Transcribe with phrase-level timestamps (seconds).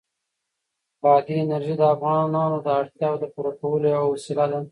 [1.01, 4.59] بادي انرژي د افغانانو د اړتیاوو د پوره کولو یوه وسیله ده.